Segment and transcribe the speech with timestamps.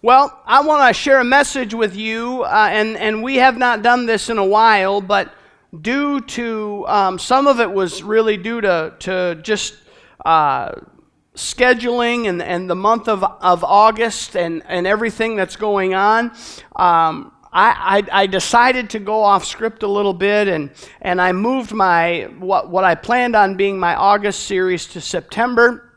[0.00, 3.82] Well, I want to share a message with you, uh, and, and we have not
[3.82, 5.34] done this in a while, but
[5.80, 9.74] due to um, some of it was really due to, to just
[10.24, 10.70] uh,
[11.34, 16.26] scheduling and, and the month of, of August and, and everything that's going on.
[16.76, 20.70] Um, I, I, I, decided to go off script a little bit and,
[21.00, 25.92] and I moved my what, what I planned on being my August series to September.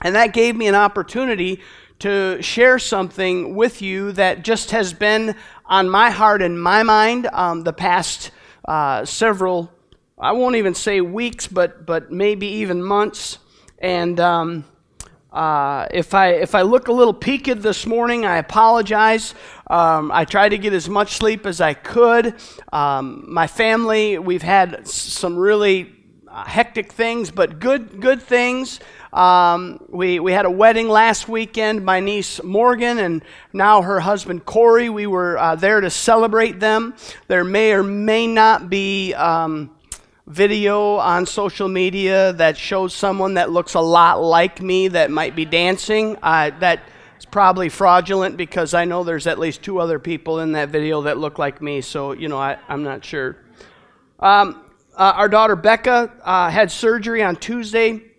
[0.00, 1.60] And that gave me an opportunity
[2.02, 7.28] to share something with you that just has been on my heart and my mind
[7.32, 8.32] um, the past
[8.64, 9.70] uh, several,
[10.18, 13.38] I won't even say weeks, but, but maybe even months.
[13.78, 14.64] And um,
[15.30, 19.32] uh, if, I, if I look a little peaked this morning, I apologize.
[19.70, 22.34] Um, I tried to get as much sleep as I could.
[22.72, 25.94] Um, my family, we've had some really
[26.32, 28.80] hectic things, but good, good things.
[29.12, 33.22] Um, we, we had a wedding last weekend, my niece Morgan, and
[33.52, 34.88] now her husband Corey.
[34.88, 36.94] We were uh, there to celebrate them.
[37.28, 39.70] There may or may not be um,
[40.26, 45.36] video on social media that shows someone that looks a lot like me that might
[45.36, 46.16] be dancing.
[46.22, 46.80] Uh, that
[47.18, 51.02] is probably fraudulent because I know there's at least two other people in that video
[51.02, 53.36] that look like me, so, you know, I, I'm not sure.
[54.20, 54.64] Um,
[54.96, 58.11] uh, our daughter Becca uh, had surgery on Tuesday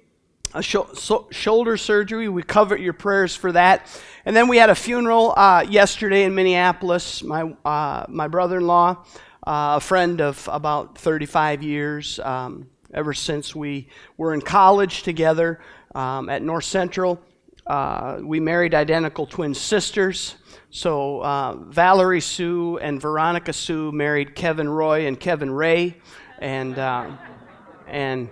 [0.62, 2.30] sh- so shoulder surgery.
[2.30, 3.88] We covered your prayers for that.
[4.26, 7.23] And then we had a funeral uh, yesterday in Minneapolis.
[7.23, 9.04] My, uh, my brother in law,
[9.45, 13.88] uh, a friend of about 35 years, um, ever since we
[14.18, 15.60] were in college together
[15.95, 17.20] um, at North Central.
[17.66, 20.36] Uh, we married identical twin sisters.
[20.70, 25.98] So uh, Valerie Sue and Veronica Sue married Kevin Roy and Kevin Ray.
[26.40, 27.12] And, uh,
[27.88, 28.30] and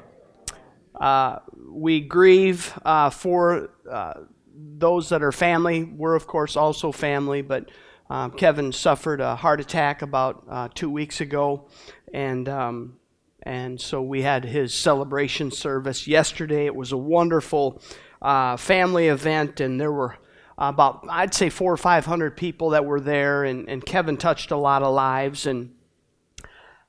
[1.72, 4.14] we grieve uh, for uh,
[4.54, 5.84] those that are family.
[5.84, 7.70] We're, of course, also family, but
[8.10, 11.68] um, Kevin suffered a heart attack about uh, two weeks ago,
[12.14, 12.98] and um,
[13.44, 16.66] and so we had his celebration service yesterday.
[16.66, 17.82] It was a wonderful
[18.22, 20.18] uh, family event, and there were
[20.58, 24.52] about I'd say four or five hundred people that were there, and, and Kevin touched
[24.52, 25.74] a lot of lives, and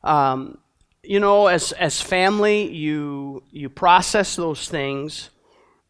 [0.03, 0.59] um,
[1.05, 5.31] you know, as, as family, you, you process those things.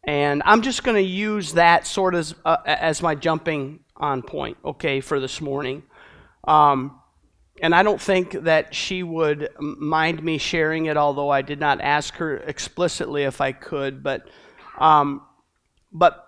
[0.05, 4.57] And I'm just going to use that sort of uh, as my jumping on point,
[4.65, 5.83] okay, for this morning.
[6.45, 6.99] Um,
[7.61, 11.81] and I don't think that she would mind me sharing it, although I did not
[11.81, 14.03] ask her explicitly if I could.
[14.03, 14.27] But,
[14.79, 15.23] um,
[15.93, 16.27] but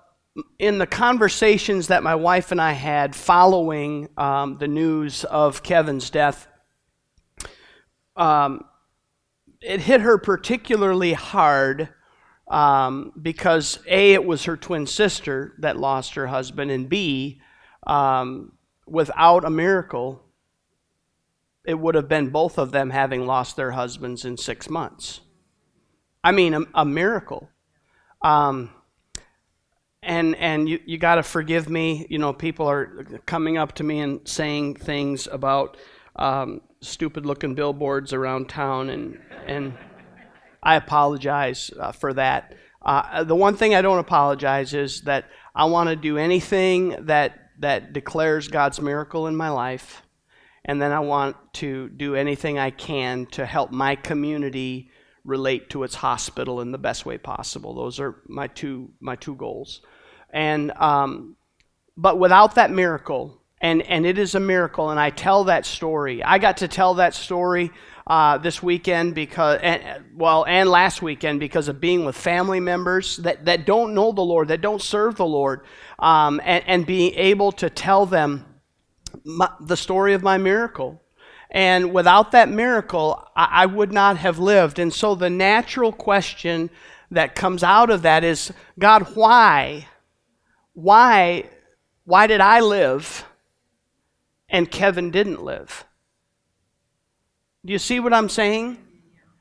[0.58, 6.10] in the conversations that my wife and I had following um, the news of Kevin's
[6.10, 6.46] death,
[8.16, 8.64] um,
[9.64, 11.88] it hit her particularly hard
[12.48, 17.40] um, because A, it was her twin sister that lost her husband, and B,
[17.86, 18.52] um,
[18.86, 20.22] without a miracle,
[21.64, 25.20] it would have been both of them having lost their husbands in six months.
[26.22, 27.48] I mean, a, a miracle.
[28.20, 28.70] Um,
[30.02, 32.06] and and you, you got to forgive me.
[32.10, 35.78] You know, people are coming up to me and saying things about
[36.16, 39.74] um, stupid looking billboards around town, and, and
[40.62, 42.54] I apologize uh, for that.
[42.82, 45.24] Uh, the one thing I don't apologize is that
[45.54, 50.02] I want to do anything that, that declares God's miracle in my life,
[50.64, 54.90] and then I want to do anything I can to help my community
[55.24, 57.74] relate to its hospital in the best way possible.
[57.74, 59.80] Those are my two, my two goals.
[60.30, 61.36] And, um,
[61.96, 64.90] but without that miracle, and, and it is a miracle.
[64.90, 66.22] And I tell that story.
[66.22, 67.72] I got to tell that story
[68.06, 73.16] uh, this weekend because, and, well, and last weekend because of being with family members
[73.16, 75.62] that, that don't know the Lord, that don't serve the Lord,
[75.98, 78.44] um, and, and being able to tell them
[79.24, 81.00] my, the story of my miracle.
[81.50, 84.78] And without that miracle, I, I would not have lived.
[84.78, 86.68] And so the natural question
[87.10, 89.88] that comes out of that is God, why?
[90.74, 91.48] Why?
[92.04, 93.24] Why did I live?
[94.54, 95.84] And Kevin didn't live.
[97.66, 98.78] Do you see what I'm saying?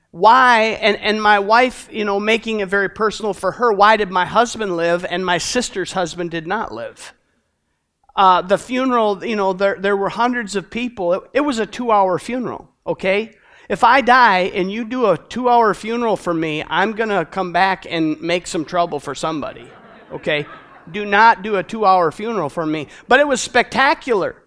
[0.10, 4.10] Why, and, and my wife, you know, making it very personal for her, why did
[4.10, 7.14] my husband live and my sister's husband did not live?
[8.16, 11.14] Uh, the funeral, you know, there, there were hundreds of people.
[11.14, 13.36] It, it was a two hour funeral, okay?
[13.70, 17.24] If I die and you do a two hour funeral for me, I'm going to
[17.24, 19.70] come back and make some trouble for somebody,
[20.12, 20.48] okay?
[20.92, 22.88] Do not do a two hour funeral for me.
[23.08, 24.43] But it was spectacular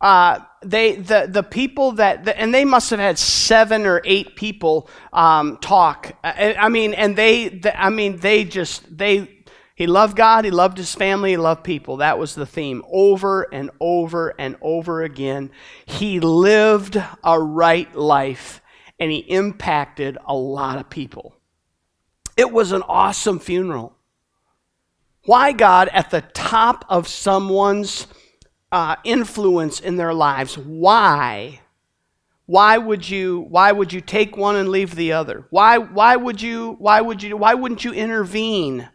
[0.00, 4.88] uh, they the the people that and they must have had seven or eight people
[5.12, 6.12] um, talk.
[6.22, 9.44] I, I, mean, and they the, I mean they just they
[9.74, 11.98] He loved God, he loved his family, he loved people.
[11.98, 15.50] That was the theme over and over and over again.
[15.86, 18.60] He lived a right life
[19.00, 21.34] and he impacted a lot of people.
[22.36, 23.96] It was an awesome funeral.
[25.24, 28.06] Why, God, at the top of someone's
[28.74, 31.60] uh, influence in their lives, why?
[32.46, 35.46] Why would you why would you take one and leave the other?
[35.50, 38.88] Why why would you why would you why wouldn't you intervene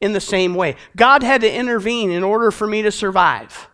[0.00, 0.76] in the same way?
[0.94, 3.68] God had to intervene in order for me to survive.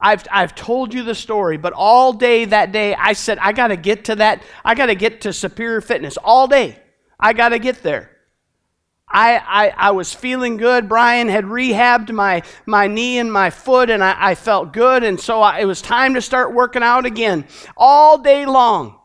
[0.00, 3.68] I've, I've told you the story, but all day that day, I said, I got
[3.68, 4.42] to get to that.
[4.64, 6.76] I got to get to superior fitness all day.
[7.20, 8.11] I got to get there.
[9.12, 10.88] I, I, I was feeling good.
[10.88, 15.04] Brian had rehabbed my, my knee and my foot, and I, I felt good.
[15.04, 17.44] And so I, it was time to start working out again
[17.76, 18.98] all day long.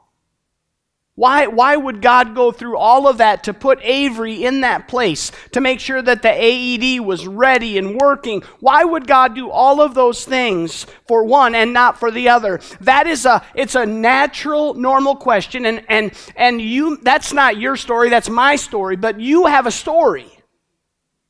[1.17, 5.31] Why, why would God go through all of that to put Avery in that place,
[5.51, 8.43] to make sure that the AED was ready and working?
[8.59, 12.59] Why would God do all of those things for one and not for the other?
[12.81, 15.65] That is a, it's a natural, normal question.
[15.65, 19.71] And, and, and you, that's not your story, that's my story, but you have a
[19.71, 20.31] story.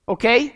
[0.09, 0.53] Okay?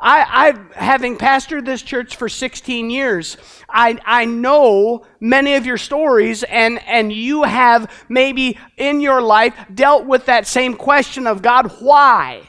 [0.00, 3.36] I, I, having pastored this church for 16 years,
[3.68, 9.54] I, I know many of your stories, and, and you have maybe in your life
[9.74, 12.48] dealt with that same question of God, why?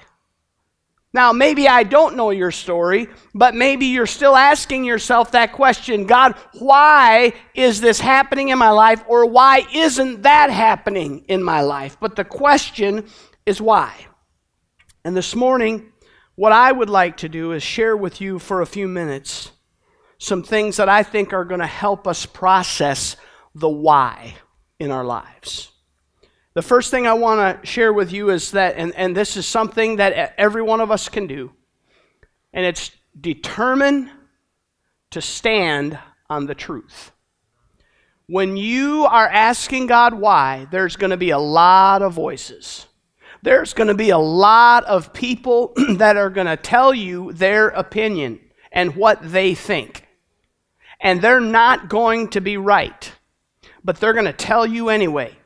[1.11, 6.05] Now, maybe I don't know your story, but maybe you're still asking yourself that question
[6.05, 11.61] God, why is this happening in my life, or why isn't that happening in my
[11.61, 11.97] life?
[11.99, 13.07] But the question
[13.47, 14.05] is why.
[15.03, 15.91] And this morning,
[16.39, 19.51] what I would like to do is share with you for a few minutes
[20.19, 23.17] some things that I think are going to help us process
[23.53, 24.35] the why
[24.79, 25.73] in our lives.
[26.53, 29.45] The first thing I want to share with you is that, and, and this is
[29.45, 31.51] something that every one of us can do,
[32.53, 32.89] and it's
[33.19, 34.09] determine
[35.11, 35.99] to stand
[36.29, 37.11] on the truth.
[38.27, 42.85] When you are asking God why, there's going to be a lot of voices
[43.41, 47.69] there's going to be a lot of people that are going to tell you their
[47.69, 48.39] opinion
[48.71, 50.07] and what they think.
[50.99, 53.11] And they're not going to be right,
[53.83, 55.38] but they're going to tell you anyway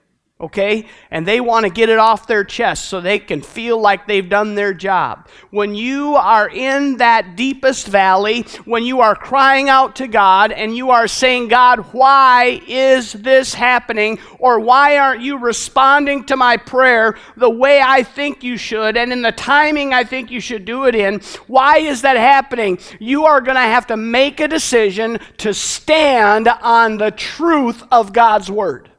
[0.44, 0.86] okay?
[1.10, 4.28] And they want to get it off their chest so they can feel like they've
[4.28, 5.28] done their job.
[5.52, 10.76] When you are in that deepest valley, when you are crying out to God and
[10.76, 14.20] you are saying, God, why is this happening?
[14.38, 19.14] Or why aren't you responding to my prayer the way I think you should and
[19.14, 21.22] in the timing I think you should do it in?
[21.48, 22.80] Why is that happening?
[23.00, 28.12] You are going to have to make a decision to stand on the truth of
[28.12, 28.90] God's word.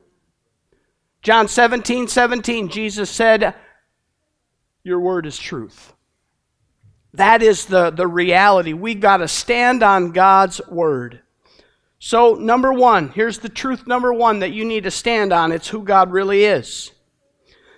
[1.25, 3.55] John 17, 17, Jesus said,
[4.85, 5.95] Your word is truth.
[7.15, 8.75] That is the, the reality.
[8.75, 11.21] We've got to stand on God's word.
[11.99, 15.69] So, number one, here's the truth number one that you need to stand on it's
[15.69, 16.91] who God really is.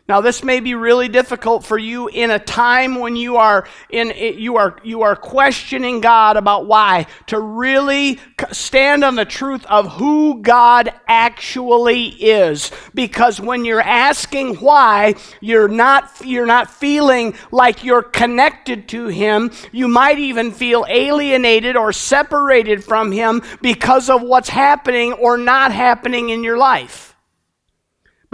[0.08, 4.12] Now, this may be really difficult for you in a time when you are in
[4.16, 8.20] you are you are questioning God about why to really
[8.52, 12.70] stand on the truth of who God actually is.
[12.94, 19.50] Because when you're asking why, you're not you're not feeling like you're connected to Him.
[19.72, 25.72] You might even feel alienated or separated from Him because of what's happening or not
[25.72, 27.15] happening in your life.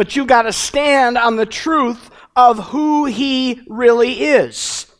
[0.02, 4.92] But you got to stand on the truth of who He really is.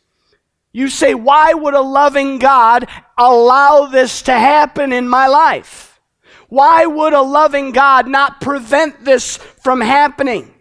[0.71, 2.87] You say, why would a loving God
[3.19, 6.01] allow this to happen in my life?
[6.49, 10.55] Why would a loving God not prevent this from happening?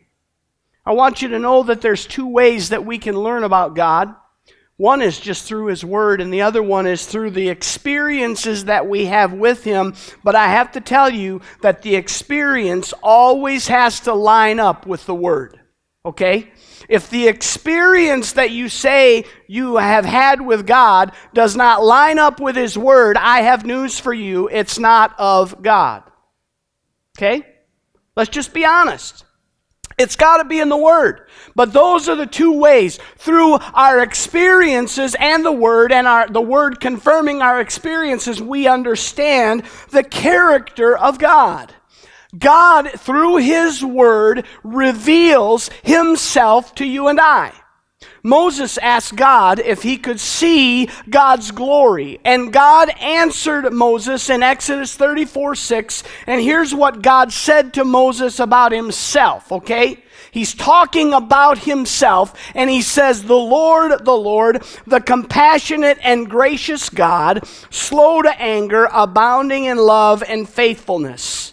[0.87, 4.15] I want you to know that there's two ways that we can learn about God.
[4.81, 8.89] One is just through His Word, and the other one is through the experiences that
[8.89, 9.93] we have with Him.
[10.23, 15.05] But I have to tell you that the experience always has to line up with
[15.05, 15.59] the Word.
[16.03, 16.51] Okay?
[16.89, 22.39] If the experience that you say you have had with God does not line up
[22.39, 24.47] with His Word, I have news for you.
[24.47, 26.01] It's not of God.
[27.19, 27.45] Okay?
[28.15, 29.25] Let's just be honest.
[30.01, 31.27] It's got to be in the Word.
[31.55, 36.41] But those are the two ways through our experiences and the Word, and our, the
[36.41, 41.73] Word confirming our experiences, we understand the character of God.
[42.37, 47.53] God, through His Word, reveals Himself to you and I.
[48.23, 52.19] Moses asked God if he could see God's glory.
[52.23, 56.03] And God answered Moses in Exodus 34 6.
[56.27, 60.03] And here's what God said to Moses about himself, okay?
[60.31, 66.89] He's talking about himself, and he says, The Lord, the Lord, the compassionate and gracious
[66.89, 71.51] God, slow to anger, abounding in love and faithfulness.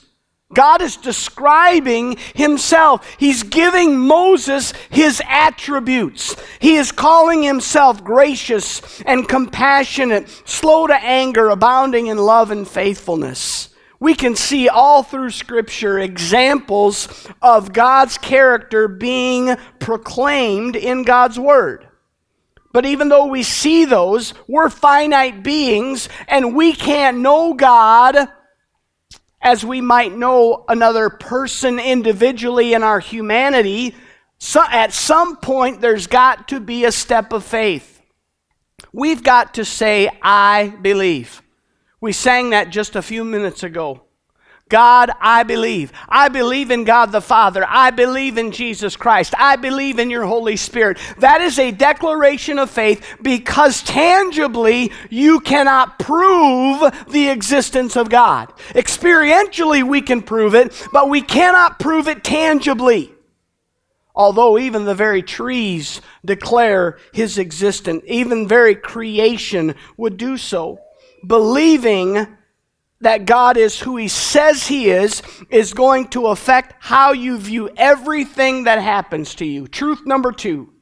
[0.55, 3.17] God is describing himself.
[3.19, 6.37] He's giving Moses his attributes.
[6.59, 13.69] He is calling himself gracious and compassionate, slow to anger, abounding in love and faithfulness.
[14.01, 21.87] We can see all through Scripture examples of God's character being proclaimed in God's Word.
[22.73, 28.29] But even though we see those, we're finite beings and we can't know God
[29.41, 33.95] as we might know another person individually in our humanity,
[34.39, 38.01] so at some point there's got to be a step of faith.
[38.93, 41.43] We've got to say, I believe.
[42.01, 44.03] We sang that just a few minutes ago.
[44.69, 45.93] God, I believe.
[46.09, 47.65] I believe in God the Father.
[47.67, 49.35] I believe in Jesus Christ.
[49.39, 50.99] I believe in your Holy Spirit.
[51.19, 58.53] That is a declaration of faith because tangibly you cannot prove the existence of God.
[58.75, 63.13] Experientially we can prove it, but we cannot prove it tangibly.
[64.15, 70.81] Although even the very trees declare his existence, even very creation would do so.
[71.25, 72.27] Believing
[73.01, 77.71] that God is who He says He is is going to affect how you view
[77.77, 79.69] everything that happens to you.
[79.69, 80.73] Truth number two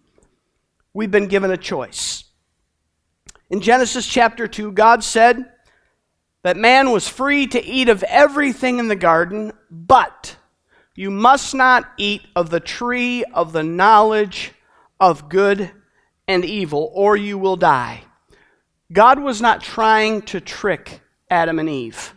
[0.94, 2.24] we've been given a choice.
[3.50, 5.44] In Genesis chapter 2, God said
[6.42, 10.36] that man was free to eat of everything in the garden, but
[10.94, 14.52] you must not eat of the tree of the knowledge
[14.98, 15.70] of good
[16.26, 18.02] and evil, or you will die.
[18.92, 22.14] God was not trying to trick Adam and Eve.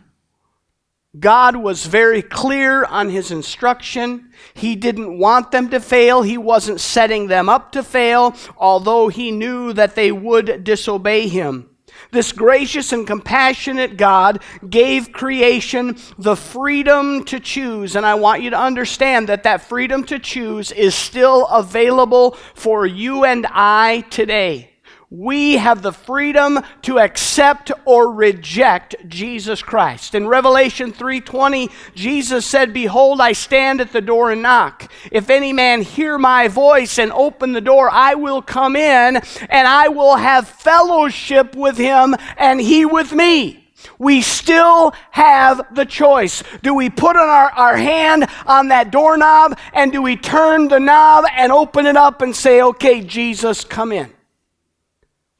[1.18, 4.30] God was very clear on his instruction.
[4.54, 6.22] He didn't want them to fail.
[6.22, 11.68] He wasn't setting them up to fail, although he knew that they would disobey him.
[12.12, 17.96] This gracious and compassionate God gave creation the freedom to choose.
[17.96, 22.86] And I want you to understand that that freedom to choose is still available for
[22.86, 24.69] you and I today
[25.10, 30.14] we have the freedom to accept or reject Jesus Christ.
[30.14, 34.88] In Revelation 3:20, Jesus said, "Behold, I stand at the door and knock.
[35.10, 39.66] If any man hear my voice and open the door, I will come in and
[39.66, 43.56] I will have fellowship with him and he with me."
[43.98, 46.42] We still have the choice.
[46.62, 50.78] Do we put on our, our hand on that doorknob and do we turn the
[50.78, 54.12] knob and open it up and say, okay, Jesus, come in?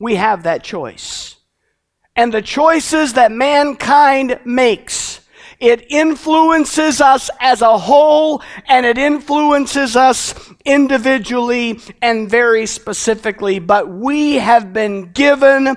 [0.00, 1.36] We have that choice.
[2.16, 5.20] And the choices that mankind makes,
[5.60, 13.58] it influences us as a whole and it influences us individually and very specifically.
[13.58, 15.76] But we have been given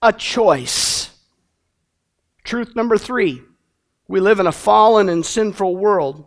[0.00, 1.10] a choice.
[2.44, 3.42] Truth number three
[4.06, 6.26] we live in a fallen and sinful world.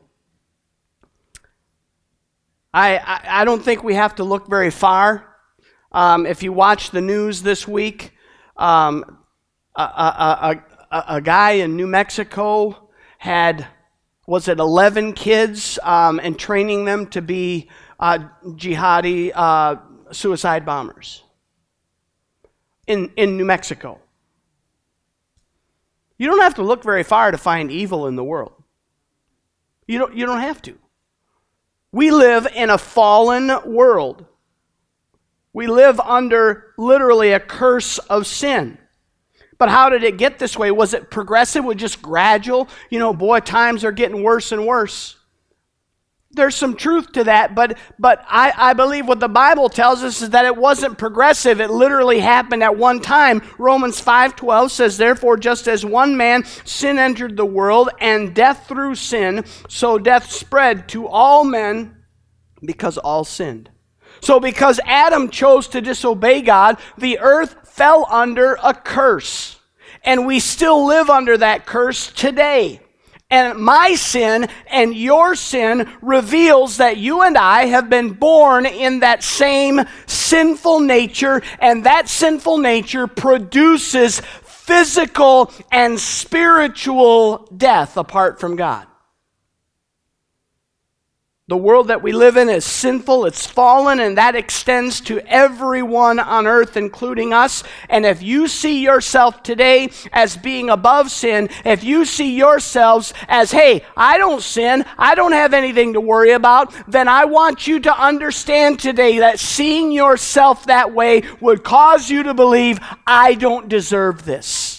[2.73, 5.26] I, I, I don't think we have to look very far
[5.91, 8.11] um, if you watch the news this week,
[8.57, 9.19] um,
[9.75, 13.67] a, a, a, a, guy in New Mexico had,
[14.25, 19.75] was it 11 kids, um, and training them to be uh, jihadi uh,
[20.11, 21.23] suicide bombers
[22.87, 23.99] in, in New Mexico.
[26.17, 28.53] You don't have to look very far to find evil in the world.
[29.85, 30.77] You don't, you don't have to.
[31.91, 34.25] We live in a fallen world.
[35.57, 38.77] We live under literally a curse of sin.
[39.57, 40.69] But how did it get this way?
[40.69, 41.65] Was it progressive?
[41.65, 42.69] Was it just gradual?
[42.91, 45.15] You know, boy, times are getting worse and worse.
[46.29, 50.21] There's some truth to that, but but I, I believe what the Bible tells us
[50.21, 51.59] is that it wasn't progressive.
[51.59, 53.41] It literally happened at one time.
[53.57, 58.93] Romans 5:12 says, Therefore, just as one man sin entered the world, and death through
[58.93, 61.97] sin, so death spread to all men
[62.61, 63.71] because all sinned.
[64.21, 69.59] So, because Adam chose to disobey God, the earth fell under a curse.
[70.03, 72.81] And we still live under that curse today.
[73.29, 79.01] And my sin and your sin reveals that you and I have been born in
[79.01, 88.55] that same sinful nature, and that sinful nature produces physical and spiritual death apart from
[88.55, 88.87] God.
[91.49, 96.19] The world that we live in is sinful, it's fallen, and that extends to everyone
[96.19, 97.63] on earth, including us.
[97.87, 103.51] And if you see yourself today as being above sin, if you see yourselves as,
[103.51, 107.79] hey, I don't sin, I don't have anything to worry about, then I want you
[107.79, 112.77] to understand today that seeing yourself that way would cause you to believe,
[113.07, 114.76] I don't deserve this.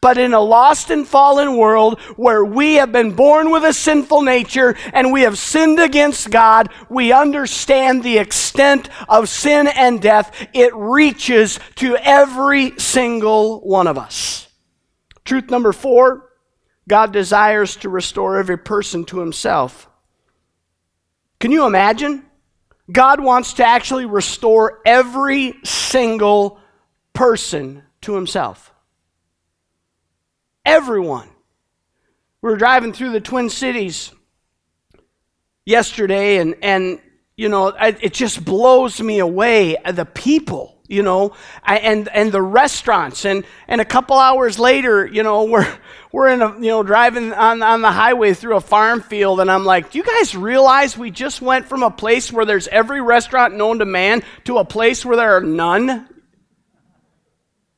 [0.00, 4.22] But in a lost and fallen world where we have been born with a sinful
[4.22, 10.34] nature and we have sinned against God, we understand the extent of sin and death.
[10.54, 14.48] It reaches to every single one of us.
[15.24, 16.30] Truth number four
[16.88, 19.88] God desires to restore every person to himself.
[21.38, 22.24] Can you imagine?
[22.90, 26.58] God wants to actually restore every single
[27.12, 28.69] person to himself.
[30.64, 31.28] Everyone.
[32.42, 34.12] We were driving through the Twin Cities
[35.66, 37.00] yesterday, and, and
[37.36, 41.32] you know, I, it just blows me away uh, the people you know,
[41.64, 45.78] and and the restaurants, and and a couple hours later, you know, we're
[46.12, 49.50] we're in a you know driving on on the highway through a farm field, and
[49.50, 53.00] I'm like, do you guys realize we just went from a place where there's every
[53.00, 56.08] restaurant known to man to a place where there are none?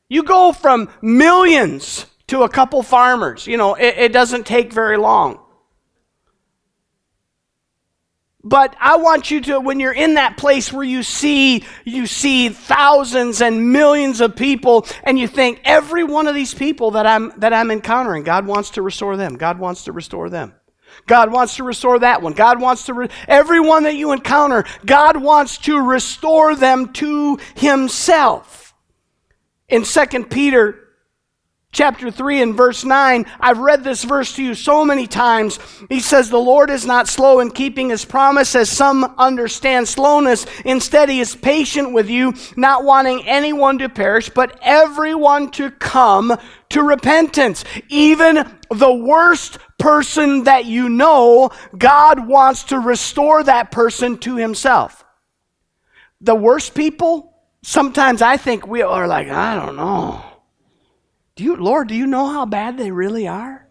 [0.09, 3.47] You go from millions to a couple farmers.
[3.47, 5.39] You know, it, it doesn't take very long.
[8.45, 12.49] But I want you to, when you're in that place where you see, you see
[12.49, 17.31] thousands and millions of people, and you think every one of these people that I'm
[17.37, 19.35] that I'm encountering, God wants to restore them.
[19.35, 20.53] God wants to restore them.
[21.07, 22.33] God wants to restore that one.
[22.33, 28.73] God wants to re- everyone that you encounter, God wants to restore them to Himself.
[29.69, 30.82] In Second Peter
[31.73, 33.25] chapter 3 and verse 9.
[33.39, 35.59] I've read this verse to you so many times.
[35.89, 40.45] He says, The Lord is not slow in keeping his promise, as some understand slowness.
[40.63, 46.37] Instead, he is patient with you, not wanting anyone to perish, but everyone to come
[46.69, 47.65] to repentance.
[47.89, 55.03] Even the worst person that you know, God wants to restore that person to himself.
[56.21, 60.32] The worst people, sometimes I think we are like, I don't know.
[61.35, 63.67] Do you, Lord, do you know how bad they really are?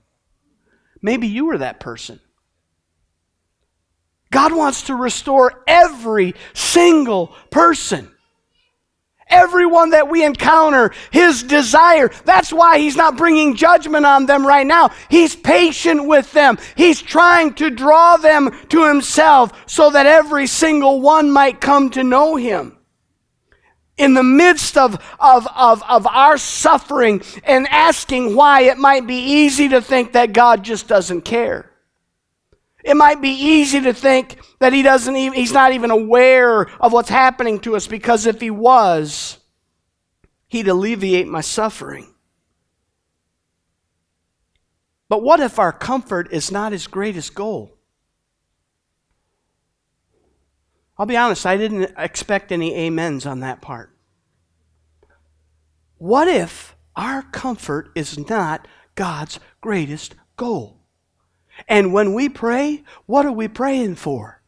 [1.00, 2.21] Maybe you were that person.
[4.31, 8.11] God wants to restore every single person.
[9.29, 12.11] Everyone that we encounter, His desire.
[12.25, 14.90] That's why He's not bringing judgment on them right now.
[15.09, 16.59] He's patient with them.
[16.77, 22.03] He's trying to draw them to Himself so that every single one might come to
[22.03, 22.77] know Him
[24.02, 29.14] in the midst of, of, of, of our suffering and asking why, it might be
[29.14, 31.70] easy to think that God just doesn't care.
[32.82, 36.92] It might be easy to think that he doesn't even, he's not even aware of
[36.92, 39.38] what's happening to us because if he was,
[40.48, 42.12] he'd alleviate my suffering.
[45.08, 47.78] But what if our comfort is not his greatest goal?
[50.98, 53.91] I'll be honest, I didn't expect any amens on that part.
[56.02, 60.80] What if our comfort is not God's greatest goal?
[61.68, 64.42] And when we pray, what are we praying for?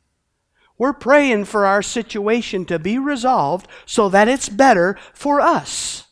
[0.79, 6.09] We're praying for our situation to be resolved so that it's better for us.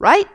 [0.00, 0.26] Right?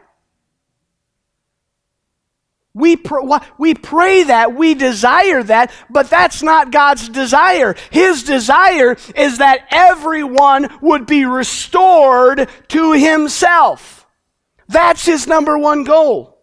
[2.75, 3.19] We, pr-
[3.59, 7.75] we pray that, we desire that, but that's not God's desire.
[7.91, 14.07] His desire is that everyone would be restored to Himself.
[14.67, 16.33] That's His number one goal.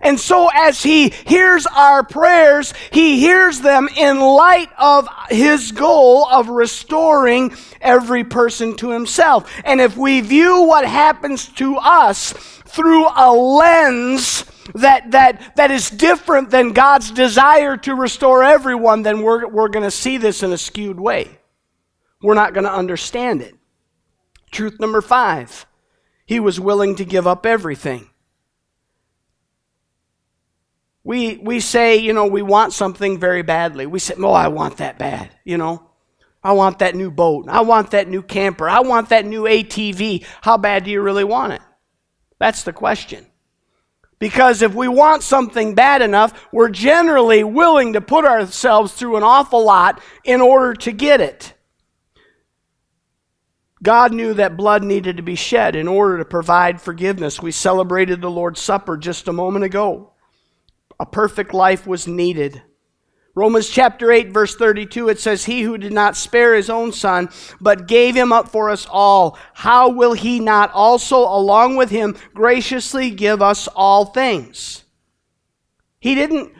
[0.00, 6.26] And so as He hears our prayers, He hears them in light of His goal
[6.26, 9.48] of restoring every person to Himself.
[9.64, 12.32] And if we view what happens to us
[12.66, 19.22] through a lens that, that, that is different than God's desire to restore everyone, then
[19.22, 21.38] we're, we're going to see this in a skewed way.
[22.22, 23.54] We're not going to understand it.
[24.50, 25.66] Truth number five,
[26.26, 28.10] he was willing to give up everything.
[31.02, 33.86] We, we say, you know, we want something very badly.
[33.86, 35.86] We say, oh, I want that bad, you know.
[36.42, 37.48] I want that new boat.
[37.48, 38.68] I want that new camper.
[38.68, 40.24] I want that new ATV.
[40.40, 41.60] How bad do you really want it?
[42.38, 43.26] That's the question.
[44.20, 49.22] Because if we want something bad enough, we're generally willing to put ourselves through an
[49.22, 51.54] awful lot in order to get it.
[53.82, 57.40] God knew that blood needed to be shed in order to provide forgiveness.
[57.40, 60.12] We celebrated the Lord's Supper just a moment ago.
[61.00, 62.60] A perfect life was needed.
[63.34, 67.28] Romans chapter 8, verse 32, it says, He who did not spare his own son,
[67.60, 72.16] but gave him up for us all, how will he not also, along with him,
[72.34, 74.84] graciously give us all things?
[76.00, 76.52] He didn't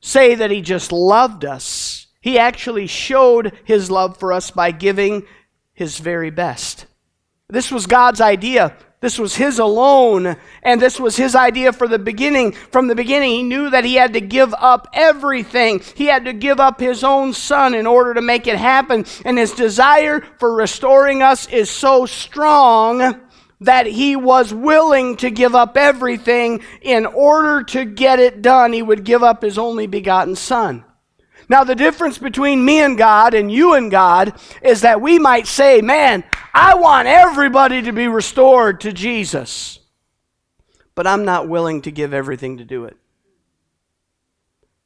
[0.00, 5.22] say that he just loved us, he actually showed his love for us by giving
[5.72, 6.86] his very best.
[7.48, 11.96] This was God's idea this was his alone, and this was his idea for the
[11.96, 12.50] beginning.
[12.50, 15.80] From the beginning, he knew that he had to give up everything.
[15.94, 19.06] He had to give up his own son in order to make it happen.
[19.24, 23.20] And his desire for restoring us is so strong
[23.60, 28.72] that he was willing to give up everything in order to get it done.
[28.72, 30.84] He would give up his only begotten son.
[31.48, 35.46] Now, the difference between me and God and you and God is that we might
[35.46, 39.78] say, Man, I want everybody to be restored to Jesus.
[40.94, 42.96] But I'm not willing to give everything to do it.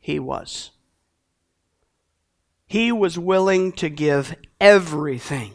[0.00, 0.70] He was.
[2.66, 5.52] He was willing to give everything.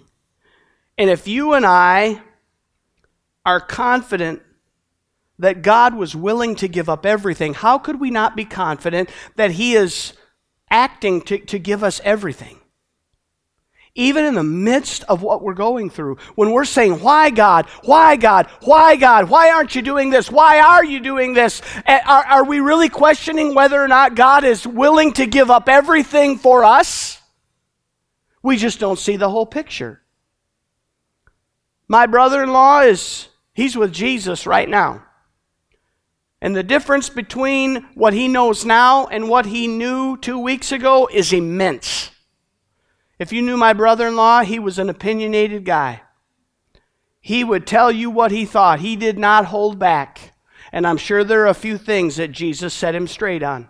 [0.98, 2.22] And if you and I
[3.46, 4.42] are confident
[5.40, 9.52] that God was willing to give up everything, how could we not be confident that
[9.52, 10.14] He is
[10.76, 12.60] acting to, to give us everything.
[13.98, 17.66] Even in the midst of what we're going through, when we're saying, Why God?
[17.86, 18.48] Why God?
[18.62, 19.30] Why God?
[19.30, 20.30] Why aren't you doing this?
[20.30, 21.62] Why are you doing this?
[21.86, 25.70] Eh, are, are we really questioning whether or not God is willing to give up
[25.70, 27.22] everything for us?
[28.44, 30.02] We just don't see the whole picture.
[31.88, 35.05] My brother in law is, he's with Jesus right now.
[36.42, 41.08] And the difference between what he knows now and what he knew two weeks ago
[41.12, 42.12] is immense.
[43.18, 46.02] If you knew my brother in law, he was an opinionated guy.
[47.22, 50.34] He would tell you what he thought, he did not hold back.
[50.72, 53.70] And I'm sure there are a few things that Jesus set him straight on.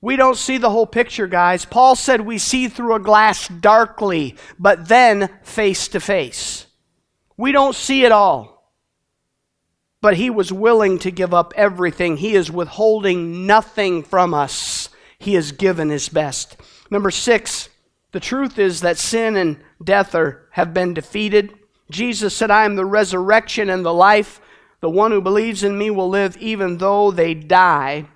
[0.00, 1.64] We don't see the whole picture, guys.
[1.64, 6.66] Paul said we see through a glass darkly, but then face to face.
[7.36, 8.52] We don't see it all
[10.02, 12.18] but he was willing to give up everything.
[12.18, 14.90] He is withholding nothing from us.
[15.18, 16.56] He has given his best.
[16.90, 17.70] Number six,
[18.10, 21.54] the truth is that sin and death are, have been defeated.
[21.90, 24.40] Jesus said, I am the resurrection and the life.
[24.80, 28.06] The one who believes in me will live even though they die.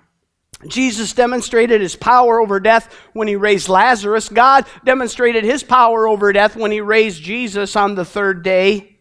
[0.67, 4.27] Jesus demonstrated his power over death when he raised Lazarus.
[4.27, 8.96] God demonstrated his power over death when he raised Jesus on the third day.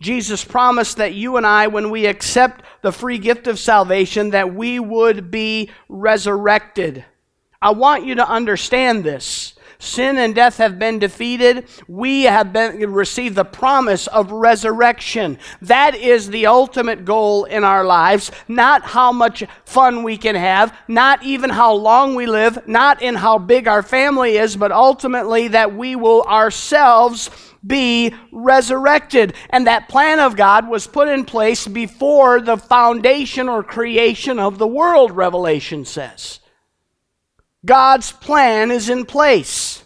[0.00, 4.54] Jesus promised that you and I, when we accept the free gift of salvation, that
[4.54, 7.04] we would be resurrected.
[7.60, 9.54] I want you to understand this.
[9.80, 11.68] Sin and death have been defeated.
[11.86, 15.38] We have been received the promise of resurrection.
[15.62, 18.32] That is the ultimate goal in our lives.
[18.48, 23.14] Not how much fun we can have, not even how long we live, not in
[23.14, 27.30] how big our family is, but ultimately that we will ourselves
[27.64, 29.34] be resurrected.
[29.50, 34.58] And that plan of God was put in place before the foundation or creation of
[34.58, 36.40] the world, Revelation says.
[37.64, 39.82] God's plan is in place.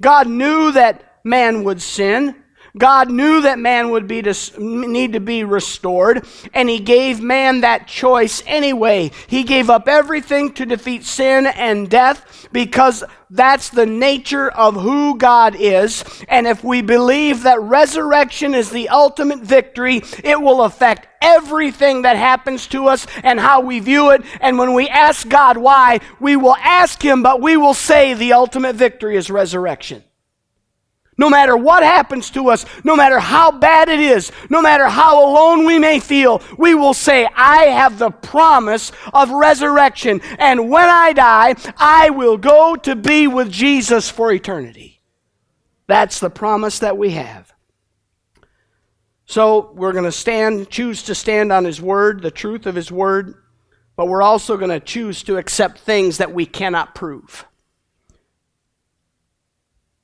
[0.00, 2.43] God knew that man would sin.
[2.76, 7.60] God knew that man would be to, need to be restored, and He gave man
[7.60, 9.12] that choice anyway.
[9.28, 15.16] He gave up everything to defeat sin and death because that's the nature of who
[15.18, 16.04] God is.
[16.28, 22.16] And if we believe that resurrection is the ultimate victory, it will affect everything that
[22.16, 24.22] happens to us and how we view it.
[24.40, 28.32] And when we ask God why, we will ask Him, but we will say the
[28.32, 30.02] ultimate victory is resurrection.
[31.16, 35.24] No matter what happens to us, no matter how bad it is, no matter how
[35.24, 40.20] alone we may feel, we will say, I have the promise of resurrection.
[40.38, 45.02] And when I die, I will go to be with Jesus for eternity.
[45.86, 47.52] That's the promise that we have.
[49.26, 52.90] So we're going to stand, choose to stand on His Word, the truth of His
[52.90, 53.34] Word,
[53.96, 57.46] but we're also going to choose to accept things that we cannot prove.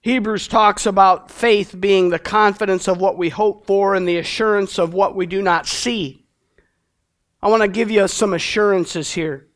[0.02, 4.78] Hebrews talks about faith being the confidence of what we hope for and the assurance
[4.78, 6.24] of what we do not see.
[7.42, 9.48] I want to give you some assurances here.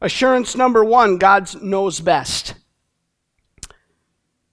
[0.00, 2.54] Assurance number one God knows best.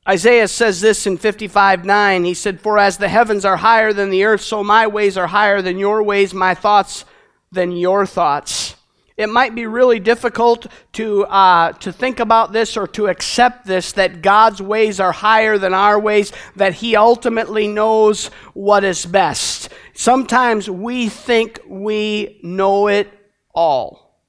[0.08, 2.24] Isaiah says this in 55 9.
[2.24, 5.28] He said, For as the heavens are higher than the earth, so my ways are
[5.28, 7.06] higher than your ways, my thoughts
[7.52, 8.76] than your thoughts
[9.20, 13.92] it might be really difficult to, uh, to think about this or to accept this
[13.92, 19.74] that God's ways are higher than our ways, that He ultimately knows what is best.
[19.94, 23.12] Sometimes we think we know it
[23.54, 24.24] all.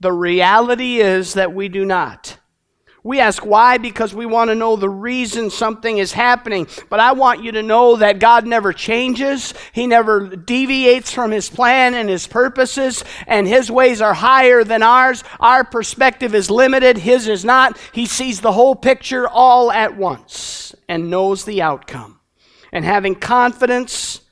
[0.00, 2.38] The reality is that we do not.
[3.06, 6.66] We ask why because we want to know the reason something is happening.
[6.88, 9.52] But I want you to know that God never changes.
[9.72, 14.82] He never deviates from His plan and His purposes, and His ways are higher than
[14.82, 15.22] ours.
[15.38, 17.78] Our perspective is limited, His is not.
[17.92, 22.20] He sees the whole picture all at once and knows the outcome.
[22.72, 24.22] And having confidence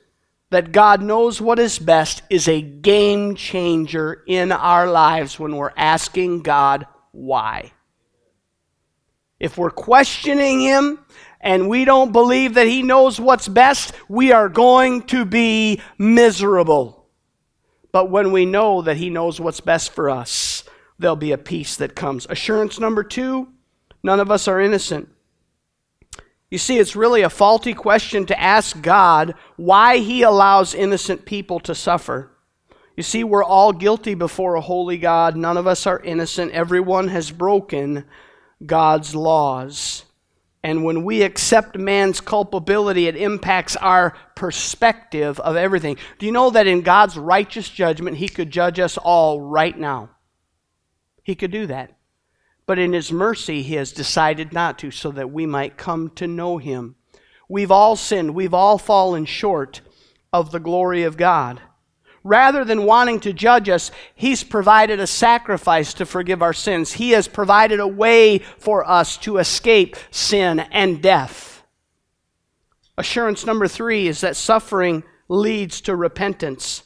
[0.49, 5.73] that God knows what is best is a game changer in our lives when we're
[5.77, 7.71] asking God why.
[9.43, 10.99] If we're questioning Him
[11.41, 17.09] and we don't believe that He knows what's best, we are going to be miserable.
[17.91, 20.63] But when we know that He knows what's best for us,
[20.97, 22.25] there'll be a peace that comes.
[22.29, 23.49] Assurance number two
[24.01, 25.09] none of us are innocent.
[26.49, 31.59] You see, it's really a faulty question to ask God why He allows innocent people
[31.61, 32.31] to suffer.
[32.95, 35.35] You see, we're all guilty before a holy God.
[35.35, 36.53] None of us are innocent.
[36.53, 38.05] Everyone has broken
[38.65, 40.05] God's laws.
[40.63, 45.97] And when we accept man's culpability, it impacts our perspective of everything.
[46.19, 50.11] Do you know that in God's righteous judgment, He could judge us all right now?
[51.21, 51.97] He could do that.
[52.65, 56.27] But in His mercy, He has decided not to so that we might come to
[56.27, 56.95] know Him.
[57.49, 59.81] We've all sinned, we've all fallen short
[60.31, 61.61] of the glory of God
[62.23, 66.93] rather than wanting to judge us, He's provided a sacrifice to forgive our sins.
[66.93, 71.63] He has provided a way for us to escape sin and death.
[72.97, 76.83] Assurance number three is that suffering leads to repentance.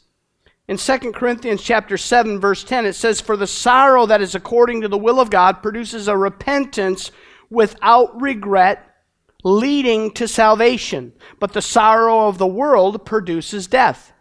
[0.67, 4.81] In 2 Corinthians chapter 7 verse 10 it says for the sorrow that is according
[4.81, 7.11] to the will of God produces a repentance
[7.49, 8.95] without regret
[9.43, 14.11] leading to salvation but the sorrow of the world produces death.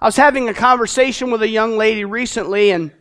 [0.00, 2.92] I was having a conversation with a young lady recently, and,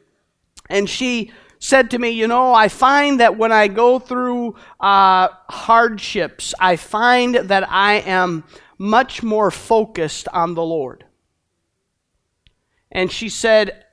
[0.70, 5.30] and she said to me, You know, I find that when I go through uh,
[5.50, 8.44] hardships, I find that I am
[8.78, 11.06] much more focused on the Lord.
[12.92, 13.86] And she said,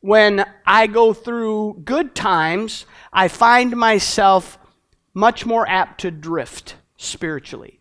[0.00, 4.58] When I go through good times, I find myself
[5.12, 7.75] much more apt to drift spiritually.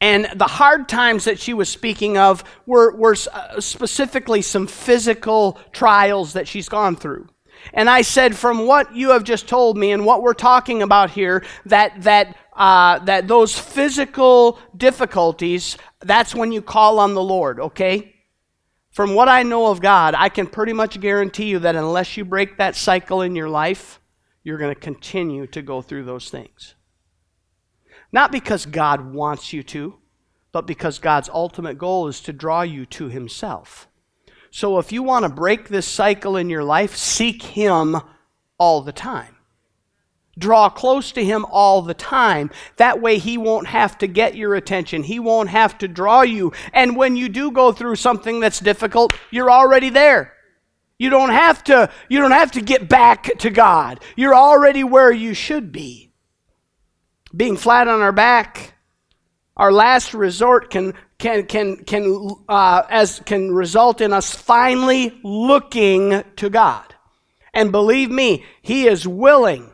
[0.00, 5.58] And the hard times that she was speaking of were, were uh, specifically some physical
[5.72, 7.28] trials that she's gone through.
[7.74, 11.10] And I said, from what you have just told me and what we're talking about
[11.10, 17.60] here, that, that, uh, that those physical difficulties, that's when you call on the Lord,
[17.60, 18.14] okay?
[18.92, 22.24] From what I know of God, I can pretty much guarantee you that unless you
[22.24, 24.00] break that cycle in your life,
[24.42, 26.74] you're going to continue to go through those things.
[28.12, 29.94] Not because God wants you to,
[30.52, 33.88] but because God's ultimate goal is to draw you to Himself.
[34.50, 37.96] So if you want to break this cycle in your life, seek Him
[38.58, 39.36] all the time.
[40.38, 42.50] Draw close to Him all the time.
[42.76, 45.04] That way, He won't have to get your attention.
[45.04, 46.52] He won't have to draw you.
[46.72, 50.34] And when you do go through something that's difficult, you're already there.
[50.98, 54.00] You don't have to, you don't have to get back to God.
[54.16, 56.09] You're already where you should be
[57.34, 58.74] being flat on our back,
[59.56, 66.24] our last resort can can can can uh, as can result in us finally looking
[66.36, 66.94] to God.
[67.52, 69.70] And believe me, He is willing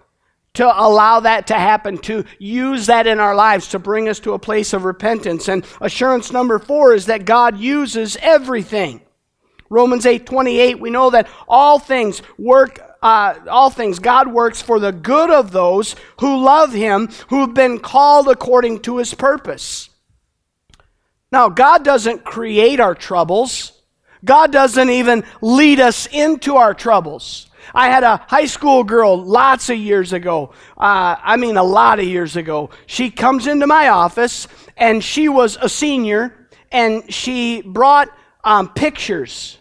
[0.55, 4.33] to allow that to happen, to use that in our lives to bring us to
[4.33, 5.49] a place of repentance.
[5.49, 9.03] And assurance number four is that God uses everything.
[9.69, 14.79] Romans 8 28, we know that all things work uh, all things, God works for
[14.79, 19.91] the good of those who love Him, who've been called according to His purpose.
[21.31, 23.73] Now, God doesn't create our troubles,
[24.25, 27.49] God doesn't even lead us into our troubles.
[27.75, 30.53] I had a high school girl lots of years ago.
[30.77, 32.71] Uh, I mean, a lot of years ago.
[32.87, 38.09] She comes into my office and she was a senior and she brought
[38.45, 39.59] um, pictures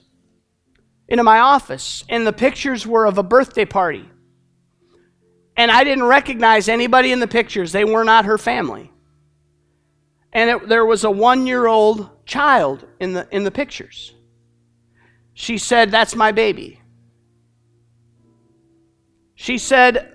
[1.07, 4.09] into my office, and the pictures were of a birthday party.
[5.57, 8.91] And I didn't recognize anybody in the pictures, they were not her family.
[10.33, 14.13] And it, there was a one year old child in the, in the pictures.
[15.33, 16.81] She said, That's my baby.
[19.35, 20.13] She said,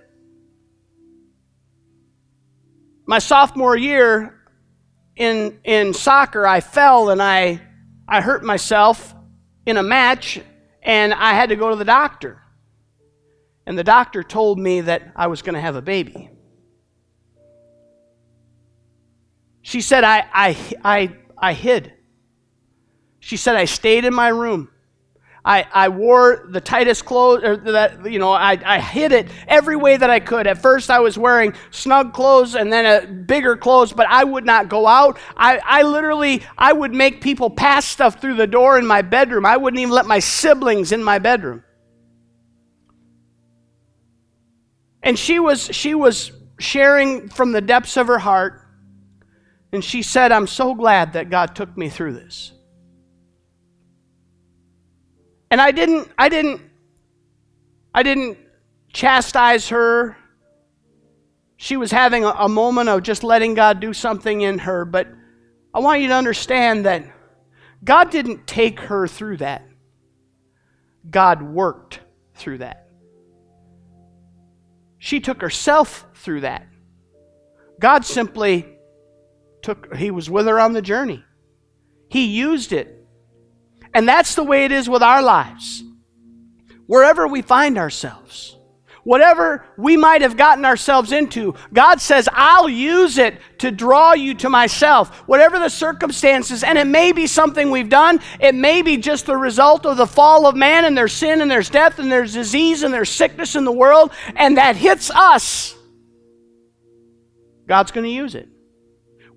[3.07, 4.35] My sophomore year
[5.16, 7.61] in, in soccer, I fell and I,
[8.07, 9.14] I hurt myself
[9.64, 10.40] in a match
[10.83, 12.43] and I had to go to the doctor.
[13.66, 16.31] And the doctor told me that I was going to have a baby.
[19.62, 21.93] She said, I, I, I, I hid.
[23.21, 24.71] She said, I stayed in my room.
[25.44, 29.76] I, I wore the tightest clothes, or that, you know, I, I hid it every
[29.76, 30.46] way that I could.
[30.46, 34.44] At first, I was wearing snug clothes and then a bigger clothes, but I would
[34.44, 35.18] not go out.
[35.37, 39.46] I, I literally, I would make people pass stuff through the door in my bedroom.
[39.46, 41.64] I wouldn't even let my siblings in my bedroom.
[45.03, 48.66] And she was, she was sharing from the depths of her heart,
[49.72, 52.53] and she said, I'm so glad that God took me through this.
[55.51, 56.61] And I didn't, I didn't,
[57.95, 58.39] I didn't
[58.93, 60.17] chastise her.
[61.57, 65.09] She was having a, a moment of just letting God do something in her, but
[65.75, 67.05] I want you to understand that
[67.83, 69.67] God didn't take her through that.
[71.09, 72.01] God worked
[72.35, 72.89] through that.
[74.99, 76.67] She took herself through that.
[77.81, 78.67] God simply
[79.63, 81.25] took, He was with her on the journey.
[82.09, 83.00] He used it
[83.94, 85.83] and that's the way it is with our lives.
[86.87, 88.57] Wherever we find ourselves,
[89.05, 94.35] whatever we might have gotten ourselves into, God says, I'll use it to draw you
[94.35, 95.16] to myself.
[95.29, 99.37] Whatever the circumstances, and it may be something we've done, it may be just the
[99.37, 102.83] result of the fall of man and there's sin and there's death and there's disease
[102.83, 105.74] and there's sickness in the world, and that hits us.
[107.66, 108.48] God's going to use it.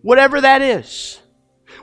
[0.01, 1.19] Whatever that is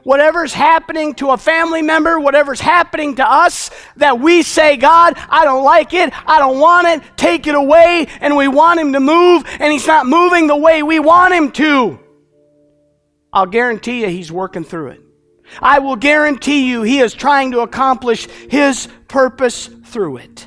[0.03, 5.45] whatever's happening to a family member, whatever's happening to us, that we say, God, I
[5.45, 9.01] don't like it, I don't want it, take it away, and we want Him to
[9.01, 11.99] move, and He's not moving the way we want Him to.
[13.33, 15.01] I'll guarantee you He's working through it.
[15.61, 20.47] I will guarantee you He is trying to accomplish His purpose through it.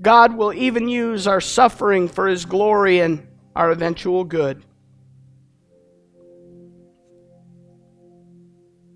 [0.00, 4.62] God will even use our suffering for His glory and our eventual good.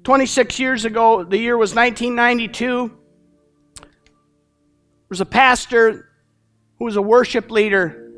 [0.09, 2.89] 26 years ago, the year was 1992.
[3.79, 3.89] There
[5.11, 6.09] was a pastor
[6.79, 8.11] who was a worship leader,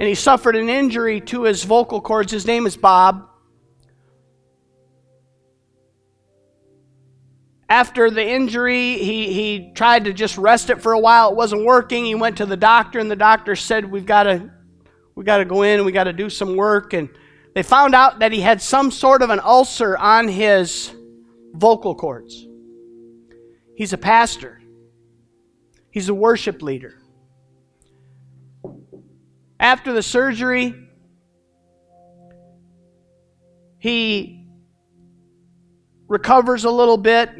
[0.00, 2.32] and he suffered an injury to his vocal cords.
[2.32, 3.28] His name is Bob.
[7.68, 11.30] After the injury, he, he tried to just rest it for a while.
[11.30, 12.04] It wasn't working.
[12.04, 14.50] He went to the doctor, and the doctor said, We've got to,
[15.14, 16.92] we got to go in, we got to do some work.
[16.92, 17.08] And
[17.54, 20.92] they found out that he had some sort of an ulcer on his
[21.52, 22.46] vocal cords.
[23.76, 24.60] He's a pastor,
[25.90, 26.96] he's a worship leader.
[29.58, 30.74] After the surgery,
[33.78, 34.46] he
[36.08, 37.30] recovers a little bit.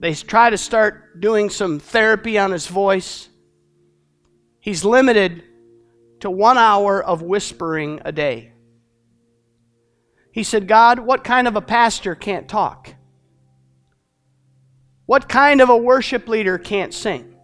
[0.00, 3.28] They try to start doing some therapy on his voice.
[4.60, 5.44] He's limited
[6.20, 8.52] to one hour of whispering a day.
[10.36, 12.94] He said, God, what kind of a pastor can't talk?
[15.06, 17.34] What kind of a worship leader can't sing?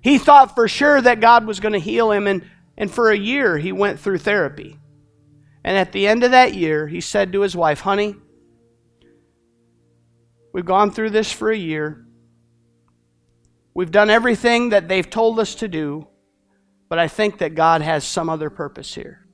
[0.00, 3.18] He thought for sure that God was going to heal him, and, and for a
[3.18, 4.78] year he went through therapy.
[5.64, 8.14] And at the end of that year, he said to his wife, Honey,
[10.54, 12.06] we've gone through this for a year.
[13.74, 16.06] We've done everything that they've told us to do,
[16.88, 19.26] but I think that God has some other purpose here.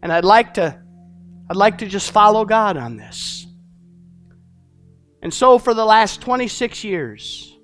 [0.00, 0.80] And I'd like to
[1.52, 3.46] I'd like to just follow God on this.
[5.20, 7.54] And so, for the last 26 years,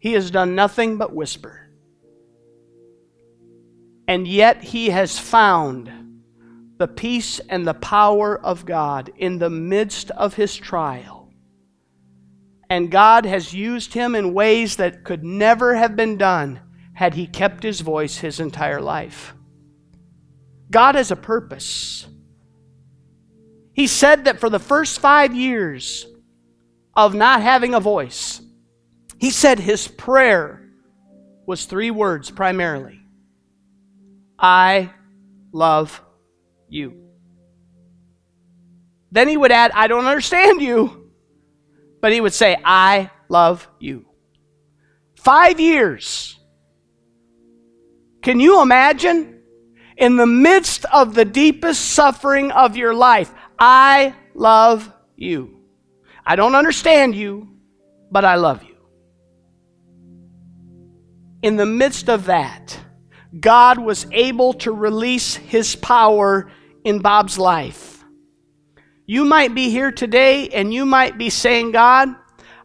[0.00, 1.70] he has done nothing but whisper.
[4.08, 5.88] And yet, he has found
[6.78, 11.32] the peace and the power of God in the midst of his trial.
[12.68, 16.58] And God has used him in ways that could never have been done
[16.94, 19.32] had he kept his voice his entire life.
[20.72, 22.08] God has a purpose.
[23.72, 26.06] He said that for the first five years
[26.94, 28.40] of not having a voice,
[29.18, 30.62] he said his prayer
[31.46, 33.00] was three words primarily
[34.38, 34.90] I
[35.52, 36.00] love
[36.68, 37.10] you.
[39.12, 41.10] Then he would add, I don't understand you,
[42.00, 44.06] but he would say, I love you.
[45.16, 46.38] Five years.
[48.22, 49.42] Can you imagine?
[49.96, 55.60] In the midst of the deepest suffering of your life, I love you.
[56.24, 57.48] I don't understand you,
[58.10, 58.76] but I love you.
[61.42, 62.78] In the midst of that,
[63.38, 66.50] God was able to release his power
[66.84, 68.02] in Bob's life.
[69.06, 72.08] You might be here today and you might be saying, God,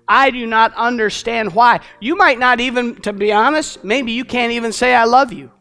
[0.07, 1.81] I do not understand why.
[1.99, 5.51] You might not even, to be honest, maybe you can't even say, I love you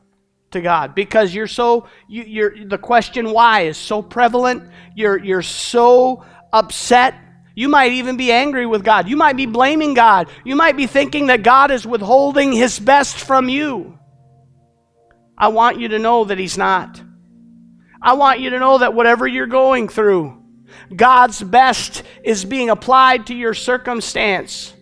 [0.54, 4.70] to God because you're so you, you're the question why is so prevalent.
[4.96, 7.14] You're you're so upset.
[7.54, 9.08] You might even be angry with God.
[9.08, 10.28] You might be blaming God.
[10.44, 13.98] You might be thinking that God is withholding His best from you.
[15.36, 17.00] I want you to know that He's not.
[18.02, 20.42] I want you to know that whatever you're going through,
[20.94, 24.74] God's best is being applied to your circumstance,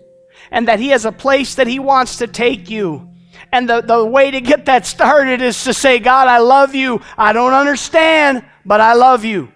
[0.51, 3.12] and that He has a place that He wants to take you.
[3.53, 7.03] And the, the way to get that started is to say, God, I love you.
[7.19, 9.53] I don't understand, but I love you.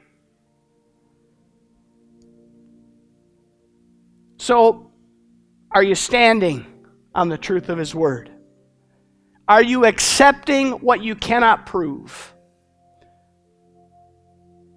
[4.36, 4.90] So,
[5.72, 6.66] are you standing
[7.14, 8.30] on the truth of His Word?
[9.49, 12.34] Are you accepting what you cannot prove?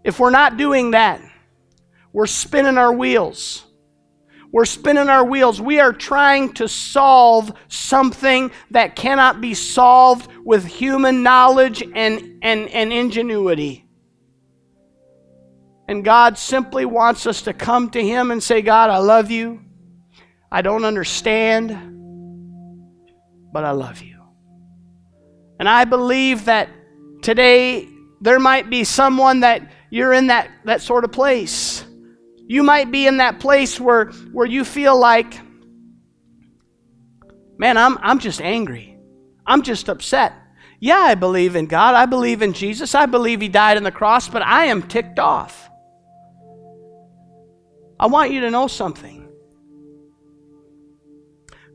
[0.03, 1.21] If we're not doing that,
[2.13, 3.65] we're spinning our wheels.
[4.51, 5.61] We're spinning our wheels.
[5.61, 12.67] We are trying to solve something that cannot be solved with human knowledge and, and,
[12.69, 13.85] and ingenuity.
[15.87, 19.61] And God simply wants us to come to Him and say, God, I love you.
[20.51, 21.69] I don't understand,
[23.51, 24.19] but I love you.
[25.59, 26.69] And I believe that
[27.21, 27.87] today
[28.21, 31.68] there might be someone that you're in that, that sort of place.
[32.49, 35.39] You might be in that place where, where you feel like,
[37.59, 38.97] man, I'm, I'm just angry.
[39.45, 40.33] I'm just upset.
[40.79, 41.93] Yeah, I believe in God.
[41.93, 42.95] I believe in Jesus.
[42.95, 45.69] I believe He died on the cross, but I am ticked off.
[47.99, 49.29] I want you to know something.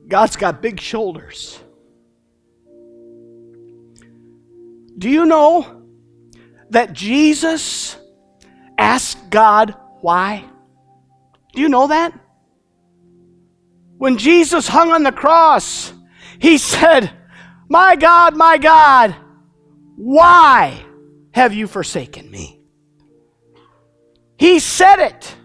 [0.08, 1.56] God's got big shoulders.
[4.98, 5.84] Do you know
[6.70, 7.96] that Jesus
[8.76, 10.50] asked God why?
[11.54, 12.12] Do you know that?
[13.96, 15.92] When Jesus hung on the cross,
[16.38, 17.10] he said,
[17.68, 19.14] My God, my God,
[19.96, 20.84] why
[21.32, 22.60] have you forsaken me?
[24.36, 25.36] He said it.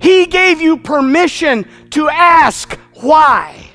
[0.00, 3.70] He gave you permission to ask why.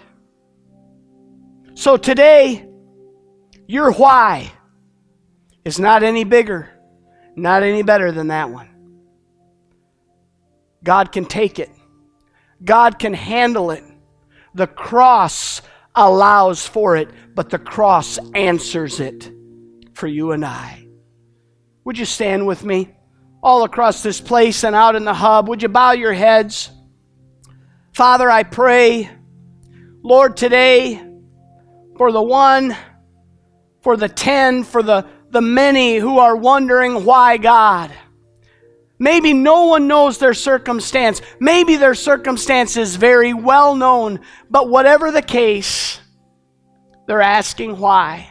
[1.75, 2.67] So today,
[3.67, 4.51] your why
[5.65, 6.69] is not any bigger,
[7.35, 8.74] not any better than that one.
[10.85, 11.69] God can take it,
[12.63, 13.83] God can handle it.
[14.53, 15.61] The cross
[15.93, 19.29] allows for it, but the cross answers it
[19.93, 20.87] for you and I.
[21.83, 22.95] Would you stand with me?
[23.45, 25.47] all across this place and out in the hub.
[25.49, 26.71] Would you bow your heads?
[27.93, 29.07] Father, I pray,
[30.01, 30.99] Lord, today
[31.95, 32.75] for the one,
[33.81, 37.91] for the ten, for the, the many who are wondering why God.
[38.97, 41.21] Maybe no one knows their circumstance.
[41.39, 44.21] Maybe their circumstance is very well known.
[44.49, 45.99] But whatever the case,
[47.07, 48.29] they're asking why.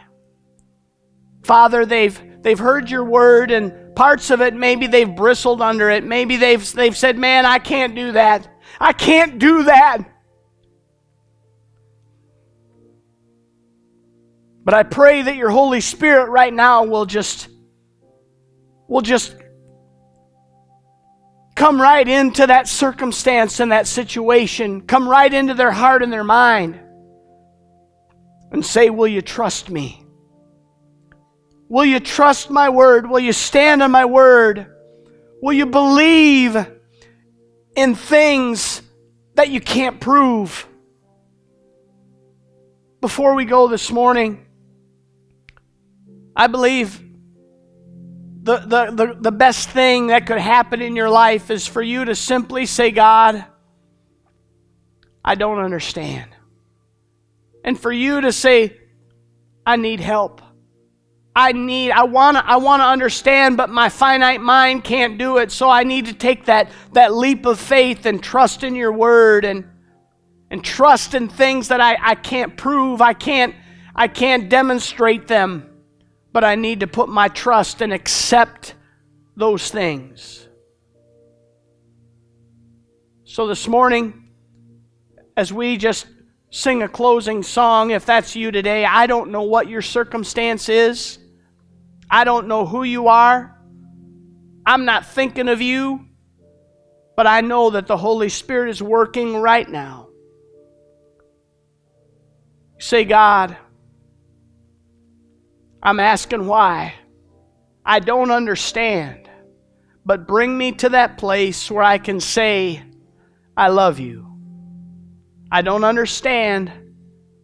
[1.43, 6.05] Father, they've, they've heard your word and Parts of it, maybe they've bristled under it.
[6.05, 8.49] Maybe they've, they've said, Man, I can't do that.
[8.81, 9.99] I can't do that.
[14.65, 17.49] But I pray that your Holy Spirit right now will just
[18.89, 19.37] will just
[21.55, 26.25] come right into that circumstance and that situation, come right into their heart and their
[26.25, 26.81] mind
[28.51, 30.05] and say, Will you trust me?
[31.69, 33.09] Will you trust my word?
[33.09, 34.67] Will you stand on my word?
[35.43, 36.57] Will you believe
[37.77, 38.83] in things
[39.35, 40.67] that you can't prove?
[43.01, 44.47] Before we go this morning,
[46.37, 47.04] I believe
[48.45, 52.05] the, the, the, the best thing that could happen in your life is for you
[52.05, 53.43] to simply say, God,
[55.25, 56.31] I don't understand.
[57.65, 58.77] And for you to say,
[59.65, 60.43] I need help.
[61.35, 65.39] I need, I want to I want to understand, but my finite mind can't do
[65.39, 65.51] it.
[65.51, 69.47] So I need to take that, that leap of faith and trust in your word
[69.47, 69.65] and,
[70.51, 73.01] and trust in things that I, I can't prove.
[73.01, 73.55] I can't,
[73.97, 75.74] I can't demonstrate them,
[76.35, 78.75] but I need to put my trust and accept
[79.37, 80.49] those things.
[83.23, 84.31] So this morning,
[85.37, 86.07] as we just
[86.51, 91.21] sing a closing song, if that's you today, I don't know what your circumstance is.
[92.11, 93.57] I don't know who you are.
[94.67, 96.05] I'm not thinking of you.
[97.17, 100.09] But I know that the Holy Spirit is working right now.
[102.81, 103.57] Say, God,
[105.85, 106.95] I'm asking why.
[107.85, 109.29] I don't understand.
[110.07, 112.83] But bring me to that place where I can say,
[113.57, 114.27] I love you.
[115.53, 116.73] I don't understand,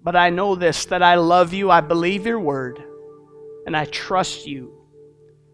[0.03, 1.71] but I know this that I love you.
[1.71, 2.83] I believe your word
[3.67, 4.80] and I trust you.